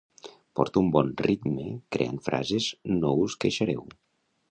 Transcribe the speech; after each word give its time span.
Porto 0.59 0.81
un 0.85 0.89
bon 0.95 1.11
ritme 1.27 1.67
creant 1.97 2.19
frases 2.31 2.73
no 2.97 3.15
us 3.27 3.41
queixareu 3.47 3.91